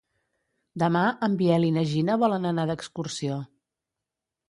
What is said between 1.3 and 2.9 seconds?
Biel i na Gina volen anar